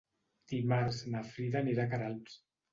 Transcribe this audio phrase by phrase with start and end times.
[0.53, 2.43] Dimarts na Frida anirà a Queralbs.